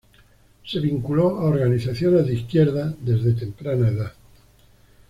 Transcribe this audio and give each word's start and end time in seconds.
Se 0.65 0.79
vinculó 0.79 1.27
a 1.37 1.43
organizaciones 1.43 2.25
de 2.25 2.33
izquierda 2.33 2.91
desde 3.01 3.33
temprana 3.33 3.87
edad. 3.89 4.13